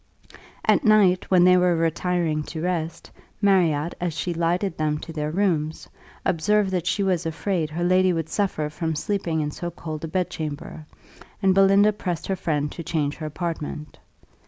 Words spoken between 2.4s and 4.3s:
to rest, Marriott, as